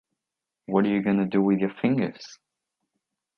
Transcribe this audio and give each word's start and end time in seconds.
What 0.65 0.85
are 0.87 0.89
you 0.89 1.03
gonna 1.03 1.27
do 1.27 1.43
with 1.43 1.59
your 1.59 1.75
fingers? 1.79 2.39